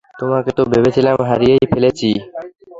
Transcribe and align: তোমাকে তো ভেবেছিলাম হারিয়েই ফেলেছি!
তোমাকে 0.15 0.49
তো 0.57 0.63
ভেবেছিলাম 0.71 1.15
হারিয়েই 1.29 1.65
ফেলেছি! 1.71 2.09